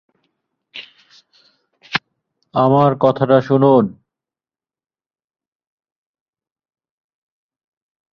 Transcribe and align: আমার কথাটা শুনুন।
আমার 2.55 2.91
কথাটা 2.99 3.37
শুনুন। 3.41 3.85